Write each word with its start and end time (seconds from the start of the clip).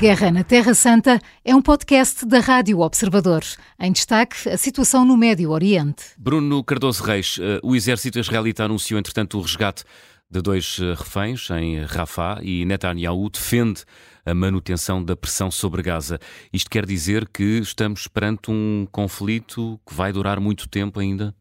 Guerra 0.00 0.30
na 0.30 0.42
Terra 0.42 0.72
Santa 0.72 1.20
é 1.44 1.54
um 1.54 1.60
podcast 1.60 2.24
da 2.24 2.40
Rádio 2.40 2.80
Observador. 2.80 3.42
Em 3.78 3.92
destaque, 3.92 4.48
a 4.48 4.56
situação 4.56 5.04
no 5.04 5.14
Médio 5.14 5.50
Oriente. 5.50 6.04
Bruno 6.16 6.64
Cardoso 6.64 7.04
Reis, 7.04 7.36
eh, 7.38 7.60
o 7.62 7.76
exército 7.76 8.18
israelita 8.18 8.64
anunciou, 8.64 8.98
entretanto, 8.98 9.36
o 9.36 9.42
resgate 9.42 9.84
de 10.30 10.40
dois 10.40 10.78
eh, 10.80 10.94
reféns 10.94 11.50
em 11.50 11.84
Rafah 11.84 12.38
e 12.42 12.64
Netanyahu 12.64 13.28
defende 13.28 13.84
a 14.24 14.32
manutenção 14.32 15.04
da 15.04 15.14
pressão 15.14 15.50
sobre 15.50 15.82
Gaza. 15.82 16.18
Isto 16.50 16.70
quer 16.70 16.86
dizer 16.86 17.28
que 17.28 17.58
estamos 17.58 18.08
perante 18.08 18.50
um 18.50 18.88
conflito 18.90 19.78
que 19.86 19.94
vai 19.94 20.14
durar 20.14 20.40
muito 20.40 20.66
tempo 20.66 20.98
ainda? 20.98 21.34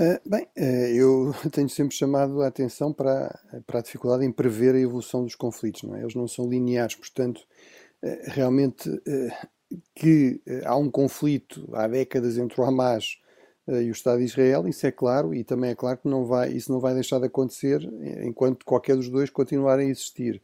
Uh, 0.00 0.18
bem, 0.26 0.46
uh, 0.56 0.62
eu 0.94 1.34
tenho 1.52 1.68
sempre 1.68 1.94
chamado 1.94 2.40
a 2.40 2.46
atenção 2.46 2.90
para, 2.90 3.38
para 3.66 3.80
a 3.80 3.82
dificuldade 3.82 4.24
em 4.24 4.32
prever 4.32 4.74
a 4.74 4.80
evolução 4.80 5.22
dos 5.22 5.34
conflitos, 5.34 5.82
não 5.82 5.94
é? 5.94 6.00
Eles 6.00 6.14
não 6.14 6.26
são 6.26 6.48
lineares, 6.48 6.94
portanto, 6.94 7.42
uh, 8.02 8.18
realmente 8.24 8.88
que 9.94 10.40
há 10.64 10.74
um 10.74 10.90
conflito 10.90 11.68
há 11.74 11.86
décadas 11.86 12.38
entre 12.38 12.58
o 12.60 12.64
Hamas 12.64 13.18
e 13.68 13.88
o 13.88 13.92
Estado 13.92 14.18
de 14.18 14.24
Israel, 14.24 14.66
isso 14.66 14.84
é 14.84 14.90
claro, 14.90 15.32
e 15.32 15.44
também 15.44 15.70
é 15.70 15.74
claro 15.76 15.98
que 15.98 16.08
não 16.08 16.24
vai, 16.24 16.50
isso 16.50 16.72
não 16.72 16.80
vai 16.80 16.92
deixar 16.92 17.20
de 17.20 17.26
acontecer 17.26 17.80
enquanto 18.24 18.64
qualquer 18.64 18.96
dos 18.96 19.08
dois 19.08 19.30
continuarem 19.30 19.86
a 19.86 19.90
existir. 19.90 20.42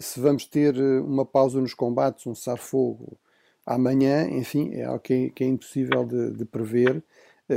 se 0.00 0.18
vamos 0.18 0.46
ter 0.46 0.76
uma 1.02 1.24
pausa 1.24 1.60
nos 1.60 1.74
combates, 1.74 2.26
um 2.26 2.34
cessar-fogo 2.34 3.16
amanhã, 3.64 4.28
enfim, 4.28 4.74
é 4.74 4.84
algo 4.84 4.98
que 4.98 5.12
é, 5.14 5.30
que 5.30 5.44
é 5.44 5.46
impossível 5.46 6.04
de, 6.04 6.32
de 6.32 6.44
prever 6.44 6.96
eh, 6.96 7.02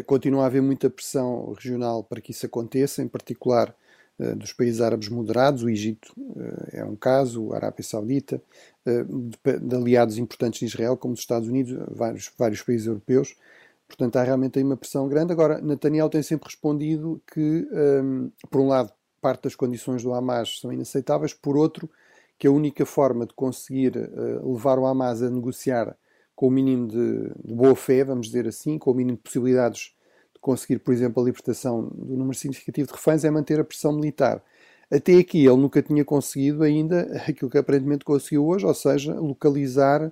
continua 0.02 0.43
a 0.43 0.45
haver 0.47 0.61
muita 0.61 0.89
pressão 0.89 1.53
regional 1.53 2.03
para 2.03 2.19
que 2.22 2.31
isso 2.31 2.45
aconteça, 2.45 3.03
em 3.03 3.08
particular 3.08 3.75
eh, 4.19 4.35
dos 4.35 4.53
países 4.53 4.81
árabes 4.81 5.09
moderados, 5.09 5.63
o 5.63 5.69
Egito 5.69 6.13
eh, 6.35 6.80
é 6.80 6.85
um 6.85 6.95
caso, 6.95 7.52
a 7.53 7.58
Arábia 7.58 7.83
Saudita, 7.83 8.41
de 8.85 9.75
aliados 9.75 10.17
importantes 10.17 10.59
de 10.59 10.66
Israel, 10.66 10.97
como 10.97 11.13
os 11.13 11.22
Estados 11.22 11.47
Unidos, 11.47 11.77
vários, 11.89 12.31
vários 12.38 12.61
países 12.61 12.88
europeus. 12.88 13.35
Portanto, 13.88 14.17
há 14.17 14.23
realmente 14.23 14.59
aí 14.59 14.63
uma 14.63 14.75
pressão 14.75 15.08
grande. 15.08 15.31
Agora, 15.31 15.61
Netanyahu 15.61 16.09
tem 16.09 16.22
sempre 16.23 16.47
respondido 16.50 17.22
que, 17.31 17.67
um, 17.72 18.31
por 18.50 18.61
um 18.61 18.67
lado, 18.67 18.91
parte 19.22 19.44
das 19.44 19.55
condições 19.55 20.03
do 20.03 20.13
Hamas 20.13 20.59
são 20.59 20.73
inaceitáveis, 20.73 21.33
por 21.33 21.55
outro, 21.55 21.89
que 22.38 22.45
a 22.45 22.52
única 22.52 22.85
forma 22.85 23.25
de 23.25 23.33
conseguir 23.33 23.94
levar 24.44 24.78
o 24.78 24.85
Hamas 24.85 25.22
a 25.22 25.30
negociar 25.30 25.95
com 26.36 26.48
o 26.48 26.52
mínimo 26.52 26.88
de, 26.88 27.31
de 27.44 27.53
boa 27.53 27.76
fé, 27.76 28.03
vamos 28.03 28.28
dizer 28.28 28.48
assim, 28.48 28.78
com 28.78 28.92
o 28.92 28.94
mínimo 28.94 29.17
de 29.17 29.23
possibilidades 29.23 29.94
de 30.34 30.40
conseguir, 30.40 30.80
por 30.80 30.94
exemplo, 30.94 31.22
a 31.22 31.25
libertação 31.25 31.90
do 31.94 32.17
número 32.17 32.38
significativo 32.38 32.88
de 32.88 32.94
reféns, 32.94 33.23
é 33.23 33.31
manter 33.31 33.59
a 33.59 33.64
pressão 33.64 33.94
militar. 33.94 34.44
Até 34.92 35.17
aqui 35.17 35.45
ele 35.45 35.58
nunca 35.58 35.81
tinha 35.81 36.03
conseguido 36.06 36.64
ainda 36.64 37.02
aquilo 37.28 37.50
que 37.50 37.58
aparentemente 37.58 38.06
conseguiu 38.06 38.48
hoje, 38.48 38.66
ou 38.66 38.73
seja, 38.73 39.14
localizar 39.14 40.03
uh, 40.06 40.12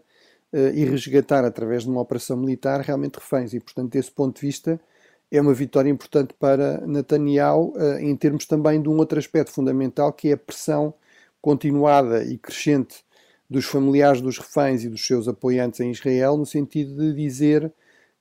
e 0.74 0.86
resgatar 0.86 1.46
através 1.46 1.84
de 1.84 1.90
uma 1.90 2.02
operação 2.02 2.38
militar 2.38 2.82
realmente 2.82 3.16
reféns. 3.16 3.54
E, 3.54 3.60
portanto, 3.60 3.92
desse 3.92 4.12
ponto 4.12 4.40
de 4.40 4.46
vista, 4.46 4.80
é 5.32 5.40
uma 5.42 5.54
vitória 5.54 5.90
importante 5.90 6.34
para 6.34 6.86
Netanyahu, 6.86 7.74
uh, 7.76 8.00
em 8.00 8.16
termos 8.16 8.46
também 8.46 8.82
de 8.82 8.90
um 8.90 8.98
outro 8.98 9.20
aspecto 9.20 9.52
fundamental, 9.52 10.14
que 10.14 10.30
é 10.30 10.34
a 10.34 10.38
pressão 10.38 10.94
continuada 11.42 12.24
e 12.24 12.38
crescente 12.38 13.04
dos 13.52 13.66
familiares 13.66 14.22
dos 14.22 14.38
reféns 14.38 14.86
e 14.86 14.88
dos 14.88 15.06
seus 15.06 15.28
apoiantes 15.28 15.82
em 15.82 15.92
Israel, 15.92 16.38
no 16.38 16.46
sentido 16.46 16.96
de 16.96 17.14
dizer 17.14 17.70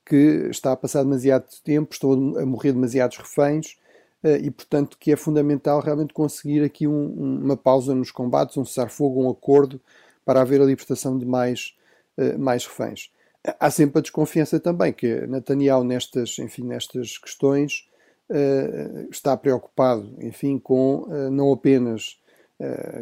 que 0.05 0.49
está 0.51 0.73
a 0.73 0.75
passar 0.75 1.03
demasiado 1.03 1.45
tempo, 1.63 1.93
estão 1.93 2.11
a 2.37 2.45
morrer 2.45 2.73
demasiados 2.73 3.15
reféns 3.15 3.77
eh, 4.21 4.39
e, 4.43 4.51
portanto, 4.51 4.97
que 4.99 5.09
é 5.09 5.15
fundamental 5.15 5.79
realmente 5.79 6.13
conseguir 6.13 6.61
aqui 6.61 6.85
um, 6.85 7.39
uma 7.45 7.55
pausa 7.55 7.95
nos 7.95 8.11
combates, 8.11 8.57
um 8.57 8.65
cessar-fogo, 8.65 9.23
um 9.23 9.29
acordo 9.29 9.79
para 10.25 10.41
haver 10.41 10.59
a 10.59 10.65
libertação 10.65 11.17
de 11.17 11.25
mais, 11.25 11.77
eh, 12.17 12.35
mais 12.35 12.65
reféns. 12.65 13.09
Há 13.57 13.71
sempre 13.71 13.99
a 13.99 14.01
desconfiança 14.01 14.59
também 14.59 14.91
que 14.91 15.25
Netanyahu 15.27 15.85
nestas, 15.85 16.39
enfim, 16.39 16.63
nestas 16.63 17.17
questões 17.17 17.87
eh, 18.29 19.07
está 19.09 19.37
preocupado, 19.37 20.13
enfim, 20.19 20.59
com 20.59 21.07
não 21.31 21.53
apenas 21.53 22.20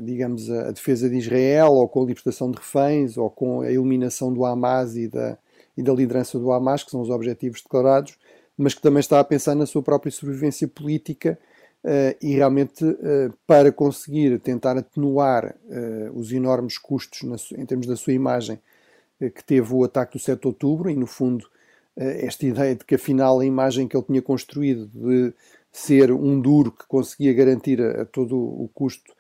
digamos, 0.02 0.50
a, 0.50 0.72
defesa 0.72 1.10
de 1.10 1.18
Israel, 1.18 1.74
ou 1.74 1.88
com 1.88 2.02
a 2.02 2.06
libertação 2.06 2.50
de 2.52 2.58
reféns, 2.58 3.18
ou 3.18 3.30
com 3.30 3.62
a 3.62 3.72
eliminação 3.72 4.32
do 4.32 4.46
Hamas 4.46 4.96
e 4.96 5.08
da, 5.08 5.38
e 5.78 5.84
da 5.84 5.94
liderança 5.94 6.38
do 6.38 6.52
Hamas, 6.52 6.84
que 6.84 6.92
são 6.92 7.02
os 7.02 7.10
objetivos 7.10 7.62
declarados, 7.62 8.18
mas 8.58 8.74
que 8.74 8.82
também 8.82 9.00
está 9.00 9.20
a 9.20 9.24
pensar 9.24 9.56
na 9.56 9.66
sua 9.66 9.82
própria 9.82 10.12
sobrevivência 10.12 10.68
política 10.68 11.40
uh, 11.84 12.16
e 12.22 12.36
realmente 12.36 12.84
uh, 12.84 13.34
para 13.48 13.72
conseguir 13.72 14.38
tentar 14.40 14.78
atenuar 14.78 15.56
uh, 15.66 16.20
os 16.20 16.34
enormes 16.34 16.78
custos 16.78 17.24
na, 17.24 17.38
em 17.58 17.66
termos 17.66 17.88
da 17.88 17.96
sua 17.96 18.14
imagem 18.14 18.60
que 19.36 19.44
teve 19.44 19.74
o 19.74 19.84
ataque 19.84 20.18
do 20.18 20.24
7 20.24 20.40
de 20.40 20.48
outubro 20.48 20.90
e, 20.90 20.96
no 20.96 21.06
fundo, 21.06 21.46
esta 21.98 22.46
ideia 22.46 22.74
de 22.74 22.86
que 22.86 22.96
afinal 22.96 23.38
a 23.42 23.46
imagem 23.46 23.86
que 23.86 23.98
ele 23.98 24.06
tinha 24.06 24.22
construído 24.22 24.88
de 24.88 25.34
ser 25.74 26.10
um 26.14 26.40
duro 26.40 26.72
que 26.72 26.88
conseguia 26.88 27.34
garantir 27.34 27.82
a, 27.82 28.04
a 28.04 28.06
todo 28.06 28.38
o 28.38 28.70
custo 28.74 29.12
eh, 29.12 29.19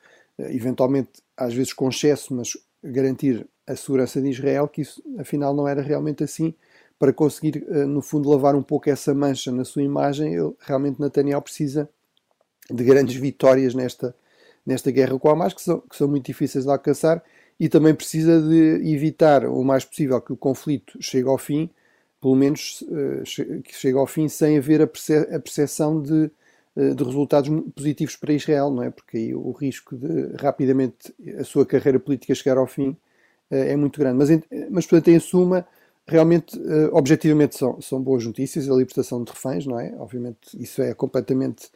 eventualmente 0.50 1.10
às 1.36 1.54
vezes 1.54 1.74
com 1.74 1.90
excesso, 1.90 2.34
mas 2.34 2.58
garantir 2.84 3.48
a 3.68 3.76
segurança 3.76 4.22
de 4.22 4.30
Israel, 4.30 4.68
que 4.68 4.82
isso 4.82 5.04
afinal 5.18 5.54
não 5.54 5.68
era 5.68 5.82
realmente 5.82 6.24
assim. 6.24 6.54
Para 6.98 7.14
conseguir, 7.14 7.66
eh, 7.70 7.86
no 7.86 8.02
fundo, 8.02 8.30
lavar 8.30 8.56
um 8.56 8.64
pouco 8.64 8.90
essa 8.90 9.14
mancha 9.14 9.52
na 9.52 9.64
sua 9.64 9.84
imagem, 9.84 10.34
ele, 10.34 10.54
realmente 10.60 11.00
Netanyahu 11.00 11.42
precisa 11.42 11.90
de 12.70 12.84
grandes 12.84 13.16
vitórias 13.16 13.74
nesta, 13.74 14.14
nesta 14.66 14.92
guerra 14.92 15.18
com 15.18 15.30
a 15.30 15.34
Hamas, 15.34 15.54
que 15.54 15.62
são, 15.62 15.80
que 15.82 15.96
são 15.96 16.08
muito 16.08 16.26
difíceis 16.26 16.66
de 16.66 16.72
alcançar, 16.72 17.24
e 17.60 17.70
também 17.70 17.94
precisa 17.94 18.42
de 18.42 18.92
evitar 18.94 19.46
o 19.46 19.64
mais 19.64 19.86
possível 19.86 20.22
que 20.22 20.34
o 20.34 20.38
conflito 20.38 20.98
chegue 21.02 21.28
ao 21.28 21.38
fim, 21.38 21.70
pelo 22.22 22.36
menos 22.36 22.82
uh, 22.82 23.62
que 23.64 23.76
chegue 23.76 23.98
ao 23.98 24.08
fim 24.08 24.28
sem 24.28 24.58
haver 24.58 24.82
a, 24.82 24.88
perce 24.88 25.16
a 25.16 25.40
percepção 25.40 26.02
de 26.02 26.26
eh, 26.26 26.32
de 26.76 27.04
resultados 27.04 27.50
positivos 27.76 28.16
para 28.16 28.34
Israel, 28.34 28.72
não 28.72 28.84
é? 28.84 28.90
Porque 28.90 29.18
aí 29.18 29.36
o 29.36 29.52
risco 29.52 29.98
de 29.98 30.36
rapidamente 30.40 31.14
a 31.38 31.44
sua 31.44 31.66
carreira 31.66 32.00
política 32.00 32.34
chegar 32.34 32.58
ao 32.58 32.68
fim 32.68 32.96
eh, 33.50 33.74
é 33.74 33.76
muito 33.76 34.00
grande. 34.00 34.18
Mas, 34.18 34.30
mas 34.70 34.86
portanto, 34.86 35.10
em 35.10 35.20
suma, 35.20 35.66
realmente, 36.08 36.60
eh, 36.60 36.90
objetivamente, 36.92 37.58
são, 37.58 37.82
são 37.82 38.02
boas 38.02 38.26
notícias 38.26 38.70
a 38.70 38.74
libertação 38.74 39.24
de 39.24 39.32
reféns, 39.32 39.66
não 39.66 39.80
é? 39.80 39.94
Obviamente, 39.98 40.38
isso 40.60 40.82
é 40.82 40.94
completamente 40.94 41.68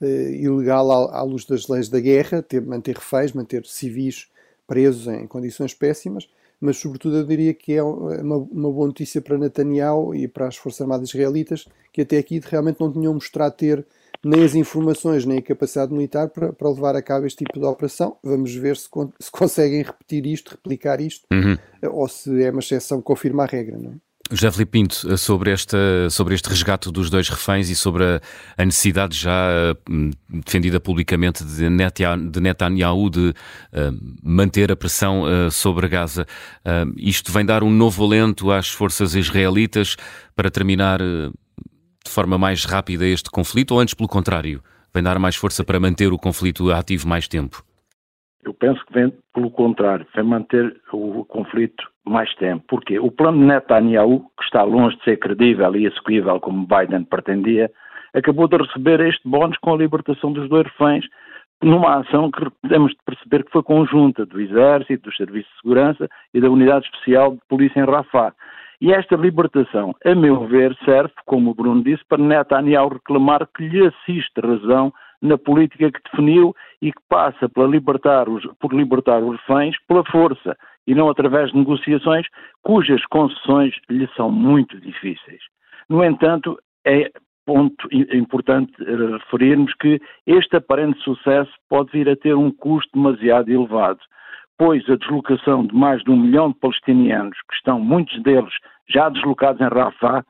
uh, 0.00 0.06
ilegal 0.06 0.90
à, 0.90 1.18
à, 1.18 1.22
luz 1.22 1.44
das 1.44 1.68
leis 1.68 1.88
da 1.88 2.00
guerra, 2.00 2.42
ter, 2.42 2.60
manter 2.62 2.96
reféns, 2.96 3.32
manter 3.32 3.64
civis 3.66 4.28
presos 4.66 5.06
em 5.06 5.26
condições 5.26 5.74
péssimas, 5.74 6.28
mas, 6.60 6.78
sobretudo, 6.78 7.18
eu 7.18 7.24
diria 7.26 7.52
que 7.52 7.74
é 7.74 7.82
uma, 7.82 8.36
uma 8.36 8.72
boa 8.72 8.86
notícia 8.86 9.20
para 9.20 9.36
Netanyahu 9.36 10.14
e 10.14 10.26
para 10.26 10.48
as 10.48 10.56
Forças 10.56 10.80
Armadas 10.80 11.10
israelitas, 11.10 11.66
que 11.92 12.02
até 12.02 12.16
aqui 12.16 12.40
realmente 12.42 12.80
não 12.80 12.90
tinham 12.90 13.12
mostrado 13.12 13.54
ter 13.54 13.84
nem 14.24 14.42
as 14.42 14.54
informações, 14.54 15.24
nem 15.24 15.38
a 15.38 15.42
capacidade 15.42 15.92
militar 15.92 16.28
para, 16.28 16.52
para 16.52 16.70
levar 16.70 16.96
a 16.96 17.02
cabo 17.02 17.26
este 17.26 17.44
tipo 17.44 17.58
de 17.58 17.66
operação. 17.66 18.16
Vamos 18.22 18.54
ver 18.54 18.76
se, 18.76 18.88
se 19.20 19.30
conseguem 19.30 19.82
repetir 19.82 20.26
isto, 20.26 20.52
replicar 20.52 21.00
isto, 21.00 21.26
uhum. 21.32 21.56
ou 21.90 22.08
se 22.08 22.42
é 22.42 22.50
uma 22.50 22.60
exceção 22.60 22.98
que 22.98 23.04
confirma 23.04 23.44
a 23.44 23.46
regra. 23.46 23.78
Não 23.78 23.92
é? 23.92 23.94
José 24.30 24.50
Filipe 24.50 24.72
Pinto, 24.72 25.18
sobre, 25.18 25.50
esta, 25.50 26.08
sobre 26.08 26.34
este 26.34 26.48
resgate 26.48 26.90
dos 26.90 27.10
dois 27.10 27.28
reféns 27.28 27.68
e 27.68 27.76
sobre 27.76 28.04
a, 28.04 28.20
a 28.56 28.64
necessidade 28.64 29.14
já 29.14 29.30
uh, 29.30 30.10
defendida 30.42 30.80
publicamente 30.80 31.44
de, 31.44 31.68
Netanyahu 31.68 32.30
de, 32.30 32.40
Netanyahu 32.40 33.10
de 33.10 33.28
uh, 33.28 33.34
manter 34.22 34.72
a 34.72 34.76
pressão 34.76 35.24
uh, 35.24 35.50
sobre 35.50 35.88
Gaza, 35.88 36.26
isto 36.96 37.30
vem 37.30 37.44
dar 37.44 37.62
um 37.62 37.70
novo 37.70 38.02
alento 38.02 38.50
às 38.50 38.68
forças 38.68 39.14
israelitas 39.14 39.96
para 40.34 40.50
terminar 40.50 41.00
de 42.06 42.12
forma 42.12 42.36
mais 42.36 42.64
rápida 42.64 43.06
este 43.06 43.30
conflito 43.30 43.72
ou 43.72 43.80
antes 43.80 43.94
pelo 43.94 44.08
contrário, 44.08 44.60
vem 44.92 45.02
dar 45.02 45.18
mais 45.18 45.36
força 45.36 45.64
para 45.64 45.80
manter 45.80 46.12
o 46.12 46.18
conflito 46.18 46.70
ativo 46.70 47.08
mais 47.08 47.26
tempo? 47.26 47.62
Eu 48.44 48.52
penso 48.52 48.84
que 48.86 48.92
vem 48.92 49.12
pelo 49.32 49.50
contrário, 49.50 50.06
vem 50.14 50.24
manter 50.24 50.76
o 50.92 51.24
conflito 51.24 51.82
mais 52.04 52.32
tempo. 52.34 52.62
Porquê? 52.68 52.98
O 52.98 53.10
plano 53.10 53.38
de 53.38 53.44
Netanyahu, 53.44 54.20
que 54.38 54.44
está 54.44 54.62
longe 54.62 54.96
de 54.98 55.04
ser 55.04 55.18
credível 55.18 55.74
e 55.74 55.86
execuível 55.86 56.38
como 56.38 56.66
Biden 56.66 57.04
pretendia, 57.04 57.70
acabou 58.12 58.46
de 58.46 58.58
receber 58.58 59.00
este 59.00 59.26
bónus 59.26 59.56
com 59.58 59.72
a 59.72 59.78
libertação 59.78 60.32
dos 60.32 60.48
dois 60.48 60.64
reféns 60.66 61.06
numa 61.64 62.00
ação 62.00 62.30
que 62.30 62.44
temos 62.68 62.92
de 62.92 62.98
perceber 63.06 63.44
que 63.44 63.50
foi 63.50 63.62
conjunta 63.62 64.26
do 64.26 64.40
Exército, 64.40 65.04
dos 65.04 65.16
Serviços 65.16 65.50
de 65.50 65.60
Segurança 65.62 66.08
e 66.32 66.40
da 66.40 66.50
Unidade 66.50 66.84
Especial 66.86 67.32
de 67.32 67.40
Polícia 67.48 67.80
em 67.80 67.86
Rafah. 67.86 68.32
E 68.80 68.92
esta 68.92 69.16
libertação, 69.16 69.94
a 70.04 70.14
meu 70.14 70.46
ver, 70.46 70.76
serve, 70.84 71.12
como 71.24 71.50
o 71.50 71.54
Bruno 71.54 71.82
disse, 71.82 72.04
para 72.06 72.22
Netanyahu 72.22 72.88
reclamar 72.88 73.48
que 73.56 73.66
lhe 73.66 73.86
assiste 73.86 74.40
razão 74.40 74.92
na 75.22 75.38
política 75.38 75.90
que 75.90 76.00
definiu 76.10 76.54
e 76.82 76.92
que 76.92 77.00
passa 77.08 77.50
libertar 77.56 78.28
os, 78.28 78.44
por 78.60 78.74
libertar 78.74 79.22
os 79.22 79.38
reféns 79.40 79.74
pela 79.88 80.04
força 80.04 80.54
e 80.86 80.94
não 80.94 81.08
através 81.08 81.50
de 81.50 81.56
negociações 81.56 82.26
cujas 82.62 83.02
concessões 83.06 83.74
lhe 83.88 84.06
são 84.16 84.30
muito 84.30 84.78
difíceis. 84.80 85.40
No 85.88 86.04
entanto, 86.04 86.58
é 86.86 87.10
ponto 87.44 87.88
importante 87.92 88.72
referirmos 88.82 89.72
que 89.74 90.00
este 90.26 90.56
aparente 90.56 90.98
sucesso 91.02 91.52
pode 91.68 91.90
vir 91.92 92.08
a 92.08 92.16
ter 92.16 92.34
um 92.34 92.50
custo 92.50 92.90
demasiado 92.94 93.50
elevado 93.50 94.00
pois 94.58 94.88
a 94.88 94.96
deslocação 94.96 95.66
de 95.66 95.74
mais 95.74 96.02
de 96.02 96.10
um 96.10 96.16
milhão 96.16 96.50
de 96.50 96.58
palestinianos, 96.58 97.36
que 97.48 97.54
estão 97.54 97.80
muitos 97.80 98.22
deles 98.22 98.52
já 98.88 99.08
deslocados 99.08 99.60
em 99.60 99.68
Rafah, 99.68 100.24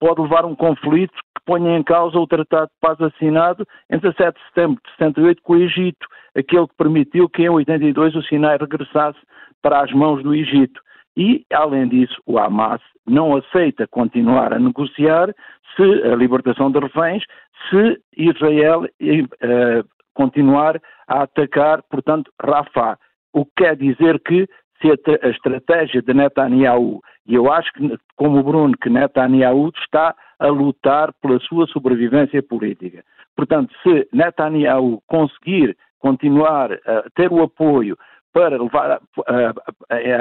pode 0.00 0.20
levar 0.20 0.44
a 0.44 0.46
um 0.46 0.54
conflito 0.54 1.12
que 1.12 1.44
ponha 1.44 1.76
em 1.76 1.82
causa 1.82 2.18
o 2.18 2.26
Tratado 2.26 2.66
de 2.66 2.78
Paz 2.80 3.00
assinado 3.00 3.66
entre 3.90 4.12
7 4.12 4.36
de 4.36 4.46
setembro 4.48 4.80
de 4.84 4.90
68 4.92 5.42
com 5.42 5.52
o 5.54 5.56
Egito, 5.56 6.06
aquele 6.36 6.66
que 6.66 6.76
permitiu 6.76 7.28
que 7.28 7.42
em 7.42 7.48
82 7.48 8.14
o 8.16 8.22
Sinai 8.22 8.58
regressasse 8.58 9.18
para 9.62 9.82
as 9.82 9.92
mãos 9.92 10.22
do 10.22 10.34
Egito. 10.34 10.80
E, 11.18 11.44
além 11.52 11.88
disso, 11.88 12.16
o 12.24 12.38
Hamas 12.38 12.80
não 13.04 13.36
aceita 13.36 13.88
continuar 13.88 14.52
a 14.52 14.58
negociar 14.58 15.34
se 15.74 15.82
a 15.82 16.14
libertação 16.14 16.70
de 16.70 16.78
reféns, 16.78 17.24
se 17.68 18.00
Israel 18.16 18.84
uh, 18.84 19.88
continuar 20.14 20.80
a 21.08 21.22
atacar, 21.24 21.82
portanto, 21.90 22.30
Rafah. 22.40 22.96
O 23.32 23.44
que 23.44 23.64
quer 23.64 23.76
dizer 23.76 24.20
que 24.20 24.48
se 24.80 24.92
a, 24.92 25.26
a 25.26 25.30
estratégia 25.30 26.00
de 26.00 26.14
Netanyahu, 26.14 27.00
e 27.26 27.34
eu 27.34 27.52
acho 27.52 27.72
que, 27.72 27.98
como 28.14 28.38
o 28.38 28.42
Bruno, 28.44 28.76
que 28.80 28.88
Netanyahu 28.88 29.72
está 29.76 30.14
a 30.38 30.46
lutar 30.46 31.12
pela 31.20 31.40
sua 31.40 31.66
sobrevivência 31.66 32.40
política. 32.44 33.04
Portanto, 33.34 33.74
se 33.82 34.08
Netanyahu 34.12 35.02
conseguir 35.08 35.76
continuar 35.98 36.72
a 36.72 37.10
ter 37.16 37.32
o 37.32 37.42
apoio 37.42 37.98
para 38.32 38.60
levar 38.60 39.00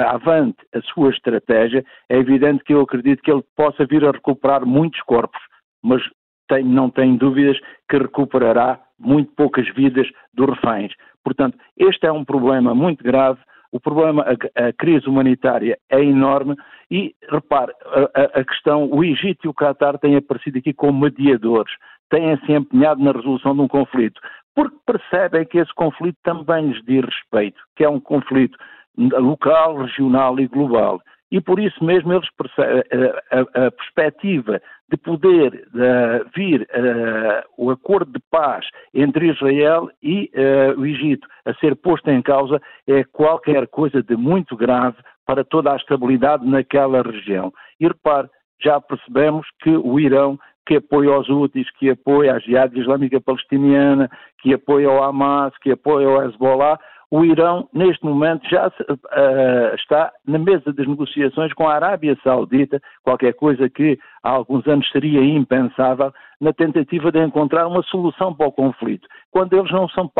avante 0.09 0.57
a 0.73 0.81
sua 0.81 1.09
estratégia, 1.11 1.85
é 2.09 2.17
evidente 2.17 2.63
que 2.63 2.73
eu 2.73 2.81
acredito 2.81 3.21
que 3.21 3.31
ele 3.31 3.43
possa 3.55 3.85
vir 3.85 4.05
a 4.05 4.11
recuperar 4.11 4.65
muitos 4.65 5.01
corpos, 5.01 5.39
mas 5.83 6.01
tenho, 6.47 6.67
não 6.67 6.89
tenho 6.89 7.17
dúvidas 7.17 7.57
que 7.89 7.97
recuperará 7.97 8.79
muito 8.99 9.31
poucas 9.33 9.67
vidas 9.75 10.07
dos 10.33 10.49
reféns. 10.49 10.93
Portanto, 11.23 11.57
este 11.77 12.07
é 12.07 12.11
um 12.11 12.23
problema 12.23 12.73
muito 12.73 13.03
grave. 13.03 13.39
O 13.71 13.79
problema, 13.79 14.23
a, 14.23 14.67
a 14.67 14.73
crise 14.73 15.07
humanitária 15.07 15.77
é 15.89 16.01
enorme 16.01 16.55
e, 16.89 17.13
repare, 17.29 17.73
a, 18.15 18.39
a, 18.39 18.45
questão, 18.45 18.89
o 18.89 19.03
Egito 19.03 19.45
e 19.45 19.49
o 19.49 19.53
Qatar 19.53 19.99
têm 19.99 20.15
aparecido 20.15 20.57
aqui 20.57 20.73
como 20.73 21.01
mediadores, 21.01 21.73
têm 22.09 22.37
se 22.45 22.53
empenhado 22.53 23.03
na 23.03 23.11
resolução 23.11 23.53
de 23.53 23.61
um 23.61 23.67
conflito 23.67 24.21
porque 24.57 24.75
percebem 24.87 25.45
que 25.45 25.59
esse 25.59 25.71
conflito 25.75 26.17
também 26.23 26.69
lhes 26.69 26.83
diz 26.83 27.05
respeito, 27.05 27.61
que 27.75 27.83
é 27.83 27.89
um 27.89 27.99
conflito 27.99 28.57
local, 28.97 29.77
regional 29.77 30.39
e 30.39 30.47
global. 30.47 30.99
E 31.31 31.39
por 31.39 31.59
isso 31.59 31.83
mesmo 31.83 32.11
eles 32.11 32.27
percebem 32.35 32.81
a, 32.91 33.37
a, 33.37 33.67
a 33.67 33.71
perspectiva 33.71 34.59
de 34.89 34.97
poder 34.97 35.67
uh, 35.75 36.27
vir 36.35 36.61
uh, 36.61 37.43
o 37.55 37.69
acordo 37.69 38.11
de 38.11 38.19
paz 38.31 38.65
entre 38.95 39.29
Israel 39.29 39.91
e 40.01 40.31
uh, 40.33 40.79
o 40.79 40.87
Egito 40.87 41.27
a 41.45 41.53
ser 41.55 41.75
posto 41.75 42.09
em 42.09 42.23
causa 42.23 42.59
é 42.87 43.03
qualquer 43.03 43.67
coisa 43.67 44.01
de 44.01 44.15
muito 44.15 44.57
grave 44.57 44.97
para 45.23 45.43
toda 45.43 45.71
a 45.71 45.75
estabilidade 45.75 46.43
naquela 46.43 47.03
região. 47.03 47.53
E 47.79 47.87
repare, 47.87 48.27
já 48.59 48.81
percebemos 48.81 49.45
que 49.61 49.69
o 49.69 49.99
Irão 49.99 50.39
que 50.67 50.75
apoia 50.75 51.17
os 51.17 51.29
Houthis, 51.29 51.69
que 51.79 51.89
apoia 51.89 52.33
a 52.33 52.39
Jihad 52.39 52.77
Islâmica 52.77 53.21
Palestiniana, 53.21 54.09
que 54.41 54.53
apoia 54.53 54.91
o 54.91 55.01
Hamas, 55.01 55.57
que 55.59 55.71
apoia 55.71 56.07
o 56.09 56.21
Hezbollah, 56.21 56.77
o 57.09 57.23
Irão, 57.23 57.69
neste 57.73 58.03
momento, 58.03 58.45
já 58.49 58.67
uh, 58.67 59.75
está 59.75 60.11
na 60.25 60.37
mesa 60.37 60.73
das 60.73 60.85
negociações 60.85 61.53
com 61.53 61.65
a 61.65 61.73
Arábia 61.73 62.17
Saudita, 62.21 62.81
qualquer 63.01 63.33
coisa 63.33 63.69
que 63.69 63.97
há 64.21 64.31
alguns 64.31 64.67
anos 64.67 64.89
seria 64.91 65.23
impensável, 65.23 66.11
na 66.41 66.51
tentativa 66.51 67.09
de 67.09 67.23
encontrar 67.23 67.65
uma 67.65 67.81
solução 67.83 68.33
para 68.33 68.47
o 68.47 68.51
conflito. 68.51 69.07
Quando 69.31 69.57
eles 69.57 69.71
não 69.71 69.87
são 69.87 70.11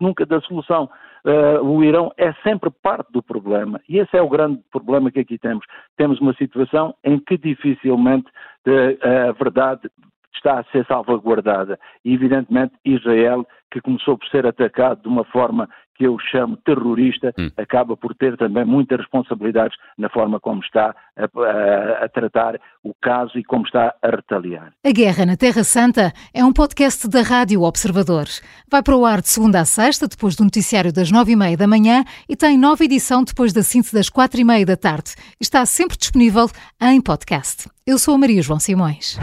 nunca 0.00 0.26
da 0.26 0.40
solução, 0.40 0.90
uh, 1.24 1.64
o 1.64 1.84
Irão 1.84 2.12
é 2.16 2.32
sempre 2.42 2.70
parte 2.82 3.12
do 3.12 3.22
problema. 3.22 3.80
E 3.88 3.98
esse 3.98 4.16
é 4.16 4.20
o 4.20 4.28
grande 4.28 4.60
problema 4.72 5.12
que 5.12 5.20
aqui 5.20 5.38
temos. 5.38 5.64
Temos 5.96 6.20
uma 6.20 6.34
situação 6.34 6.92
em 7.04 7.20
que 7.20 7.38
dificilmente 7.38 8.26
a 8.68 9.32
verdade 9.32 9.90
está 10.34 10.60
a 10.60 10.64
ser 10.64 10.84
salvaguardada. 10.86 11.78
E, 12.04 12.14
evidentemente, 12.14 12.74
Israel, 12.84 13.46
que 13.70 13.80
começou 13.80 14.18
por 14.18 14.28
ser 14.28 14.46
atacado 14.46 15.02
de 15.02 15.08
uma 15.08 15.24
forma 15.24 15.68
que 15.96 16.04
eu 16.04 16.16
chamo 16.30 16.56
terrorista, 16.58 17.32
hum. 17.38 17.50
acaba 17.56 17.96
por 17.96 18.14
ter 18.14 18.36
também 18.36 18.64
muitas 18.64 18.98
responsabilidades 18.98 19.76
na 19.96 20.08
forma 20.08 20.38
como 20.38 20.60
está 20.60 20.94
a, 21.16 21.24
a, 21.24 22.04
a, 22.04 22.08
tratar 22.08 22.60
o 22.82 22.94
caso 23.00 23.38
e 23.38 23.44
como 23.44 23.64
está 23.64 23.94
a 24.02 24.08
retaliar. 24.08 24.72
A 24.84 24.90
Guerra 24.90 25.26
na 25.26 25.36
Terra 25.36 25.64
Santa 25.64 26.12
é 26.34 26.44
um 26.44 26.52
podcast 26.52 27.08
da 27.08 27.22
Rádio 27.22 27.62
Observador. 27.62 28.26
Vai 28.70 28.82
para 28.82 28.96
o 28.96 29.04
ar 29.04 29.20
de 29.20 29.28
segunda 29.28 29.60
a 29.60 29.64
sexta, 29.64 30.06
depois 30.06 30.36
do 30.36 30.44
noticiário 30.44 30.92
das 30.92 31.10
nove 31.10 31.32
e 31.32 31.36
meia 31.36 31.56
da 31.56 31.66
manhã 31.66 32.04
e 32.28 32.36
tem 32.36 32.58
nova 32.58 32.84
edição 32.84 33.24
depois 33.24 33.52
da 33.52 33.62
síntese 33.62 33.94
das 33.94 34.08
quatro 34.08 34.40
e 34.40 34.44
meia 34.44 34.66
da 34.66 34.76
tarde. 34.76 35.14
Está 35.40 35.64
sempre 35.64 35.96
disponível 35.96 36.48
em 36.80 37.00
podcast. 37.00 37.68
Eu 37.86 37.98
sou 37.98 38.14
a 38.14 38.18
Maria 38.18 38.42
João 38.42 38.58
Simões. 38.58 39.18